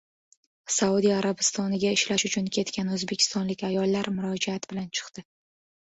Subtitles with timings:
[0.75, 5.31] Saudiya Arabistoniga ishlash uchun ketgan o‘zbekistonlik ayollar murojaat bilan chiqdi